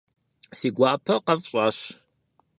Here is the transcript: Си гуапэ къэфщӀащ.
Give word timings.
Си 0.57 0.67
гуапэ 0.75 1.15
къэфщӀащ. 1.25 1.77